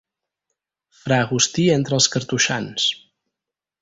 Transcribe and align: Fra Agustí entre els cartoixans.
Fra 1.01 1.19
Agustí 1.25 1.67
entre 1.75 1.99
els 1.99 2.09
cartoixans. 2.17 2.89